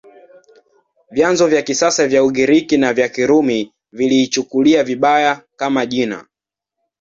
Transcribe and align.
Vyanzo 1.11 1.47
vya 1.47 1.61
kisasa 1.61 2.07
vya 2.07 2.23
Ugiriki 2.23 2.77
na 2.77 2.93
vya 2.93 3.09
Kirumi 3.09 3.71
viliichukulia 3.91 4.83
vibaya, 4.83 5.41
kama 5.57 5.85
jina. 5.85 6.25